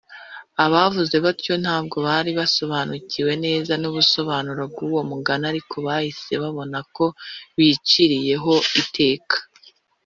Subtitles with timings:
[0.65, 7.05] ’abavuze batyo ntabwo bari basobanukiwe neza n’ubusobanuro bw’uwo mugani, ariko bahise babona ko
[7.57, 9.37] biciriyeho iteka